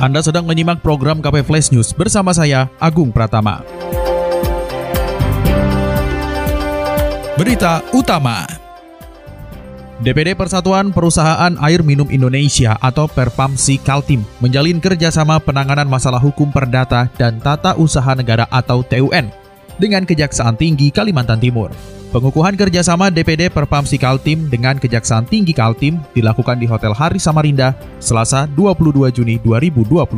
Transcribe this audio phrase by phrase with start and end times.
[0.00, 3.60] Anda sedang menyimak program KP Flash News bersama saya, Agung Pratama.
[7.36, 8.48] Berita utama
[10.00, 17.12] DPD Persatuan Perusahaan Air Minum Indonesia atau Perpamsi Kaltim menjalin kerjasama penanganan masalah hukum perdata
[17.20, 19.28] dan tata usaha negara atau TUN
[19.76, 21.99] dengan Kejaksaan Tinggi Kalimantan Timur.
[22.10, 28.50] Pengukuhan kerjasama DPD Perpamsi Kaltim dengan Kejaksaan Tinggi Kaltim dilakukan di Hotel Hari Samarinda, Selasa
[28.58, 30.10] 22 Juni 2021.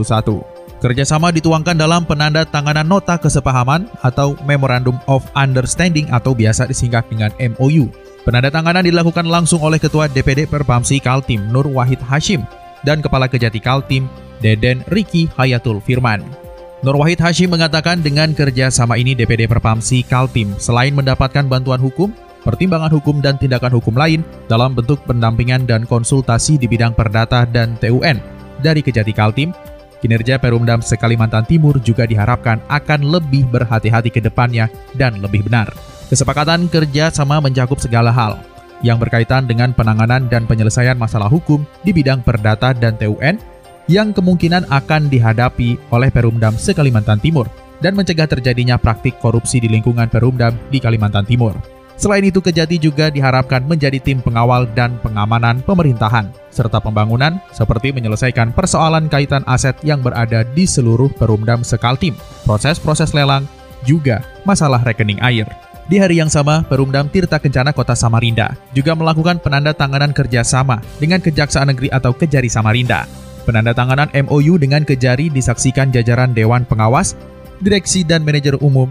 [0.81, 7.29] Kerjasama dituangkan dalam penanda tanganan nota kesepahaman atau Memorandum of Understanding atau biasa disingkat dengan
[7.37, 7.93] MOU.
[8.25, 12.41] Penanda tanganan dilakukan langsung oleh Ketua DPD Perpamsi Kaltim Nur Wahid Hashim
[12.89, 14.09] dan Kepala Kejati Kaltim
[14.41, 16.42] Deden Riki Hayatul Firman.
[16.83, 22.11] Nur Wahid Hashim mengatakan dengan kerja sama ini DPD Perpamsi Kaltim selain mendapatkan bantuan hukum,
[22.43, 27.79] pertimbangan hukum dan tindakan hukum lain dalam bentuk pendampingan dan konsultasi di bidang perdata dan
[27.79, 28.19] TUN
[28.67, 29.55] dari Kejati Kaltim,
[30.03, 34.67] kinerja Perumdam Sekalimantan Timur juga diharapkan akan lebih berhati-hati ke depannya
[34.99, 35.71] dan lebih benar.
[36.11, 38.43] Kesepakatan kerja sama mencakup segala hal
[38.83, 43.52] yang berkaitan dengan penanganan dan penyelesaian masalah hukum di bidang perdata dan TUN
[43.91, 47.51] yang kemungkinan akan dihadapi oleh Perumdam se-Kalimantan Timur
[47.83, 51.59] dan mencegah terjadinya praktik korupsi di lingkungan Perumdam di Kalimantan Timur.
[51.99, 58.51] Selain itu, Kejati juga diharapkan menjadi tim pengawal dan pengamanan pemerintahan, serta pembangunan seperti menyelesaikan
[58.51, 63.47] persoalan kaitan aset yang berada di seluruh Perumdam Sekaltim, proses-proses lelang,
[63.87, 65.47] juga masalah rekening air.
[65.87, 71.19] Di hari yang sama, Perumdam Tirta Kencana Kota Samarinda juga melakukan penanda tanganan kerjasama dengan
[71.19, 73.07] Kejaksaan Negeri atau Kejari Samarinda
[73.43, 77.19] Penandatanganan MOU dengan Kejari disaksikan jajaran Dewan Pengawas,
[77.59, 78.91] Direksi dan Manajer Umum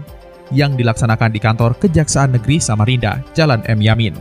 [0.52, 3.80] yang dilaksanakan di kantor Kejaksaan Negeri Samarinda, Jalan M.
[3.80, 4.14] Yamin.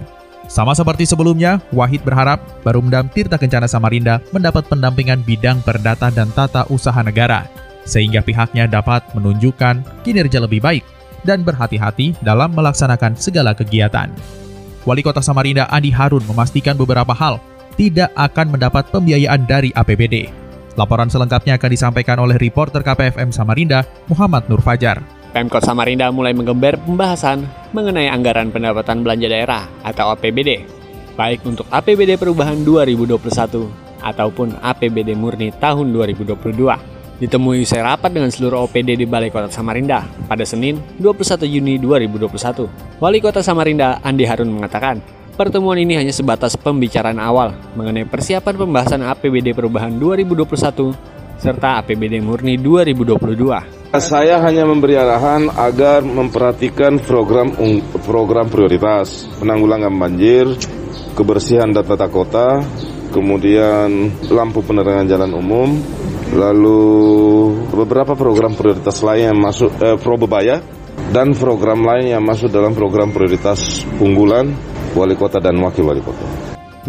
[0.48, 6.68] Sama seperti sebelumnya, Wahid berharap Barumdam Tirta Kencana Samarinda mendapat pendampingan bidang perdata dan tata
[6.68, 7.48] usaha negara,
[7.88, 10.84] sehingga pihaknya dapat menunjukkan kinerja lebih baik
[11.24, 14.12] dan berhati-hati dalam melaksanakan segala kegiatan.
[14.84, 17.38] Wali Kota Samarinda Andi Harun memastikan beberapa hal
[17.82, 20.30] tidak akan mendapat pembiayaan dari APBD.
[20.78, 25.02] Laporan selengkapnya akan disampaikan oleh reporter KPFM Samarinda, Muhammad Nur Fajar.
[25.34, 27.42] Pemkot Samarinda mulai menggember pembahasan
[27.74, 30.62] mengenai anggaran pendapatan belanja daerah atau APBD,
[31.18, 33.66] baik untuk APBD perubahan 2021
[34.06, 36.38] ataupun APBD murni tahun 2022.
[37.22, 43.02] Ditemui usai rapat dengan seluruh OPD di Balai Kota Samarinda pada Senin 21 Juni 2021.
[43.02, 49.02] Wali Kota Samarinda Andi Harun mengatakan, Pertemuan ini hanya sebatas pembicaraan awal mengenai persiapan pembahasan
[49.08, 50.92] APBD perubahan 2021
[51.42, 53.98] serta APBD murni 2022.
[53.98, 57.52] Saya hanya memberi arahan agar memperhatikan program
[58.06, 60.48] program prioritas, penanggulangan banjir,
[61.18, 62.62] kebersihan dan tata kota,
[63.10, 65.70] kemudian lampu penerangan jalan umum,
[66.32, 66.84] lalu
[67.74, 70.62] beberapa program prioritas lain yang masuk eh, Probebaya
[71.12, 76.24] dan program lain yang masuk dalam program prioritas unggulan wali kota dan wakil wali kota.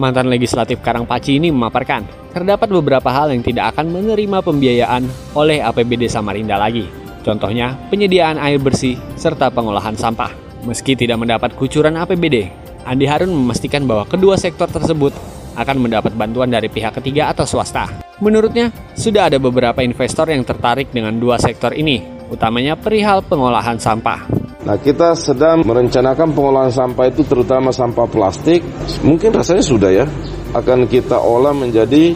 [0.01, 5.05] Mantan legislatif Karangpaci ini memaparkan, terdapat beberapa hal yang tidak akan menerima pembiayaan
[5.37, 6.89] oleh APBD Samarinda lagi.
[7.21, 10.33] Contohnya, penyediaan air bersih serta pengolahan sampah.
[10.65, 12.49] Meski tidak mendapat kucuran APBD,
[12.83, 15.15] Andi Harun memastikan bahwa kedua sektor tersebut
[15.55, 18.03] akan mendapat bantuan dari pihak ketiga atau swasta.
[18.19, 22.03] Menurutnya, sudah ada beberapa investor yang tertarik dengan dua sektor ini,
[22.33, 24.25] utamanya perihal pengolahan sampah.
[24.63, 28.63] Nah kita sedang merencanakan pengolahan sampah itu terutama sampah plastik.
[29.03, 30.07] Mungkin rasanya sudah ya
[30.55, 32.15] Akan kita olah menjadi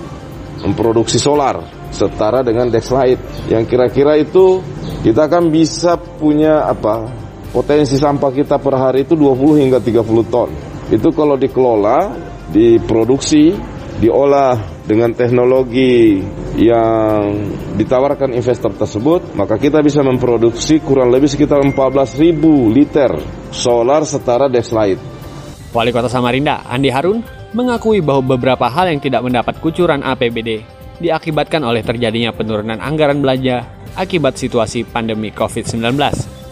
[0.63, 1.59] memproduksi solar
[1.91, 3.51] Setara dengan Dexlite.
[3.51, 4.63] Yang kira-kira itu
[5.03, 7.27] kita akan bisa punya apa
[7.57, 10.53] Potensi sampah kita per hari itu 20 hingga 30 ton.
[10.93, 12.13] Itu kalau dikelola,
[12.53, 13.57] diproduksi,
[13.97, 16.23] diolah dengan teknologi
[16.55, 22.39] yang ditawarkan investor tersebut, maka kita bisa memproduksi kurang lebih sekitar 14.000
[22.71, 23.11] liter
[23.51, 25.03] solar setara Deslite.
[25.75, 27.21] Wali Kota Samarinda, Andi Harun,
[27.53, 30.63] mengakui bahwa beberapa hal yang tidak mendapat kucuran APBD
[31.03, 33.67] diakibatkan oleh terjadinya penurunan anggaran belanja
[33.99, 35.83] akibat situasi pandemi COVID-19,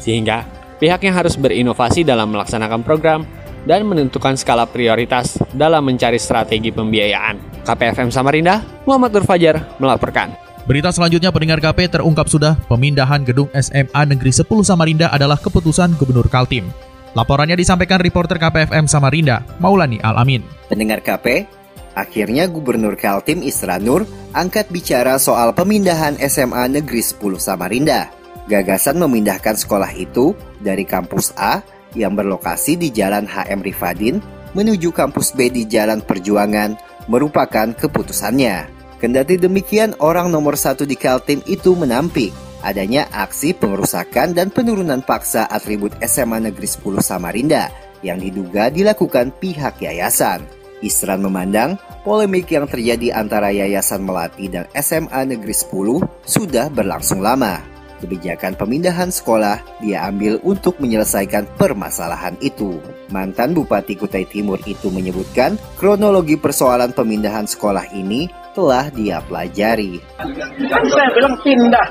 [0.02, 0.44] sehingga
[0.82, 3.24] pihaknya harus berinovasi dalam melaksanakan program
[3.64, 7.64] dan menentukan skala prioritas dalam mencari strategi pembiayaan.
[7.64, 10.36] KPFM Samarinda, Muhammad Nur Fajar melaporkan.
[10.64, 16.28] Berita selanjutnya pendengar KP terungkap sudah pemindahan gedung SMA Negeri 10 Samarinda adalah keputusan Gubernur
[16.32, 16.72] Kaltim.
[17.12, 20.40] Laporannya disampaikan reporter KPFM Samarinda, Maulani Alamin.
[20.72, 21.44] Pendengar KP,
[21.92, 28.08] akhirnya Gubernur Kaltim Isra Nur angkat bicara soal pemindahan SMA Negeri 10 Samarinda.
[28.48, 31.64] Gagasan memindahkan sekolah itu dari kampus A
[31.98, 34.18] yang berlokasi di Jalan HM Rifadin
[34.54, 36.76] menuju kampus B di Jalan Perjuangan
[37.10, 38.70] merupakan keputusannya.
[39.02, 42.30] Kendati demikian, orang nomor satu di Kaltim itu menampik
[42.64, 47.68] adanya aksi pengerusakan dan penurunan paksa atribut SMA Negeri 10 Samarinda
[48.00, 50.40] yang diduga dilakukan pihak yayasan.
[50.84, 57.73] Isran memandang polemik yang terjadi antara Yayasan Melati dan SMA Negeri 10 sudah berlangsung lama.
[58.04, 62.76] Kebijakan pemindahan sekolah dia ambil untuk menyelesaikan permasalahan itu.
[63.08, 70.04] Mantan Bupati Kutai Timur itu menyebutkan kronologi persoalan pemindahan sekolah ini telah dia pelajari.
[70.20, 71.88] Kan saya bilang pindah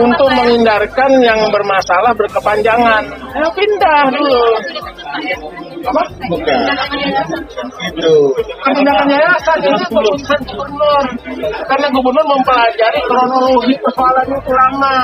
[0.00, 3.04] untuk menghindarkan yang bermasalah berkepanjangan.
[3.36, 4.44] Ya pindah dulu.
[5.84, 6.02] Apa?
[6.32, 6.58] Bukan.
[7.92, 8.14] Itu.
[8.64, 11.04] Pemindahan yayasan ini keputusan gubernur.
[11.68, 14.96] Karena gubernur mempelajari kronologi persoalan itu lama.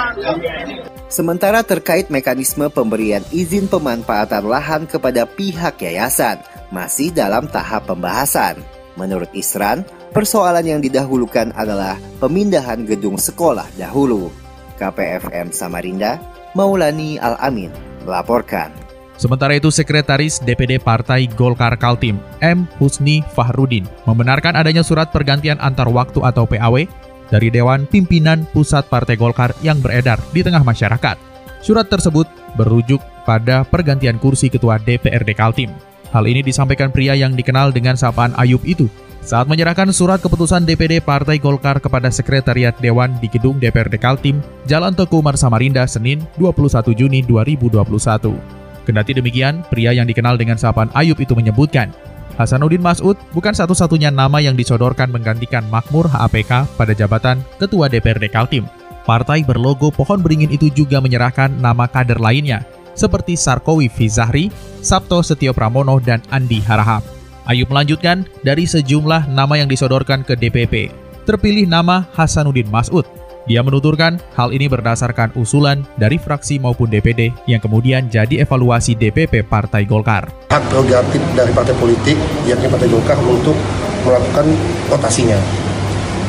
[1.10, 6.38] Sementara terkait mekanisme pemberian izin pemanfaatan lahan kepada pihak yayasan
[6.70, 8.62] masih dalam tahap pembahasan.
[8.94, 9.82] Menurut Isran,
[10.14, 14.30] persoalan yang didahulukan adalah pemindahan gedung sekolah dahulu.
[14.78, 16.16] KPFM Samarinda,
[16.56, 17.68] Maulani Al-Amin,
[18.08, 18.79] melaporkan.
[19.20, 22.64] Sementara itu, Sekretaris DPD Partai Golkar Kaltim, M.
[22.80, 26.88] Husni Fahrudin, membenarkan adanya surat pergantian antar waktu atau PAW
[27.28, 31.20] dari Dewan Pimpinan Pusat Partai Golkar yang beredar di tengah masyarakat.
[31.60, 32.24] Surat tersebut
[32.56, 35.68] berujuk pada pergantian kursi Ketua DPRD Kaltim.
[36.16, 38.88] Hal ini disampaikan pria yang dikenal dengan sapaan Ayub itu
[39.20, 44.96] saat menyerahkan surat keputusan DPD Partai Golkar kepada Sekretariat Dewan di Gedung DPRD Kaltim, Jalan
[44.96, 48.59] Teguh Umar Samarinda, Senin 21 Juni 2021.
[48.90, 51.94] Kendati demikian, pria yang dikenal dengan sapaan Ayub itu menyebutkan,
[52.34, 58.66] Hasanuddin Masud bukan satu-satunya nama yang disodorkan menggantikan Makmur HAPK pada jabatan Ketua DPRD Kaltim.
[59.06, 62.66] Partai berlogo pohon beringin itu juga menyerahkan nama kader lainnya,
[62.98, 64.50] seperti Sarkowi Fizahri,
[64.82, 67.06] Sabto Setio Pramono, dan Andi Harahap.
[67.46, 70.90] Ayub melanjutkan, dari sejumlah nama yang disodorkan ke DPP,
[71.30, 73.19] terpilih nama Hasanuddin Masud.
[73.48, 79.46] Dia menuturkan hal ini berdasarkan usulan dari fraksi maupun DPD yang kemudian jadi evaluasi DPP
[79.48, 80.28] Partai Golkar.
[80.52, 83.56] Hak prerogatif dari partai politik, yakni Partai Golkar untuk
[84.04, 84.46] melakukan
[84.88, 85.38] rotasinya.